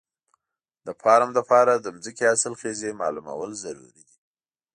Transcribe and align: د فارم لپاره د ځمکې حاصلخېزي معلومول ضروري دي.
د 0.85 0.87
فارم 1.01 1.29
لپاره 1.37 1.71
د 1.75 1.85
ځمکې 2.05 2.23
حاصلخېزي 2.29 2.91
معلومول 3.01 3.49
ضروري 3.63 4.01
دي. 4.07 4.17